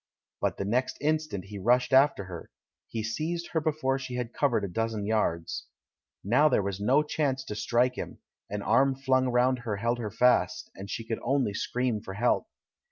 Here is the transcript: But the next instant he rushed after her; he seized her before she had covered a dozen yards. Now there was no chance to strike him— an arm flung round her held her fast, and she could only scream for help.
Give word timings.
But 0.39 0.57
the 0.57 0.65
next 0.65 0.97
instant 0.99 1.45
he 1.45 1.59
rushed 1.59 1.93
after 1.93 2.23
her; 2.23 2.49
he 2.87 3.03
seized 3.03 3.49
her 3.51 3.61
before 3.61 3.99
she 3.99 4.15
had 4.15 4.33
covered 4.33 4.63
a 4.63 4.67
dozen 4.67 5.05
yards. 5.05 5.67
Now 6.23 6.49
there 6.49 6.63
was 6.63 6.79
no 6.81 7.03
chance 7.03 7.43
to 7.43 7.55
strike 7.55 7.99
him— 7.99 8.17
an 8.49 8.63
arm 8.63 8.95
flung 8.95 9.27
round 9.27 9.59
her 9.59 9.75
held 9.75 9.99
her 9.99 10.09
fast, 10.09 10.71
and 10.73 10.89
she 10.89 11.05
could 11.05 11.19
only 11.21 11.53
scream 11.53 12.01
for 12.01 12.15
help. 12.15 12.47